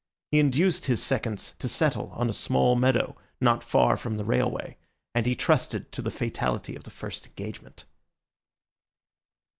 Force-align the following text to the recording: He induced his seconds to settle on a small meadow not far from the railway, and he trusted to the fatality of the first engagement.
He 0.31 0.39
induced 0.39 0.87
his 0.87 0.99
seconds 0.99 1.51
to 1.59 1.67
settle 1.67 2.09
on 2.15 2.27
a 2.27 2.33
small 2.33 2.75
meadow 2.75 3.15
not 3.39 3.63
far 3.63 3.97
from 3.97 4.17
the 4.17 4.25
railway, 4.25 4.77
and 5.13 5.27
he 5.27 5.35
trusted 5.35 5.91
to 5.91 6.01
the 6.01 6.09
fatality 6.09 6.75
of 6.75 6.85
the 6.85 6.89
first 6.89 7.27
engagement. 7.27 7.85